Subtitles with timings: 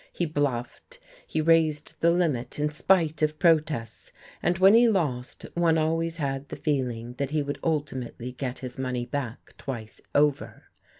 [0.11, 0.97] He bluffed,
[1.27, 6.49] he raised the limit in spite of protests, and when he lost one always had
[6.49, 10.63] the feeling that he would ultimately get his money back twice over.